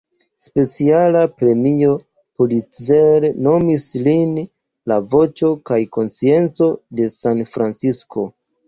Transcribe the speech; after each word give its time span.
Speciala 0.43 1.19
Premio 1.41 1.89
Pulitzer 2.39 3.29
nomis 3.49 3.87
lin 4.09 4.35
la 4.93 5.01
"voĉo 5.15 5.53
kaj 5.73 5.83
konscienco" 6.01 6.75
de 6.99 7.13
San-Francisko. 7.23 8.31